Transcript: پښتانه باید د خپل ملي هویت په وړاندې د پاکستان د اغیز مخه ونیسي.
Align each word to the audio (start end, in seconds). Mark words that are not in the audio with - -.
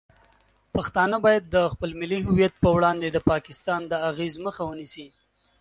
پښتانه 0.75 1.15
باید 1.25 1.43
د 1.55 1.55
خپل 1.73 1.89
ملي 2.01 2.19
هویت 2.27 2.53
په 2.63 2.69
وړاندې 2.75 3.07
د 3.09 3.17
پاکستان 3.31 3.81
د 3.87 3.93
اغیز 4.09 4.33
مخه 4.45 4.61
ونیسي. 4.65 5.07